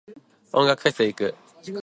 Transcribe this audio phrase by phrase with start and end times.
[0.51, 1.35] 音楽フェス行く。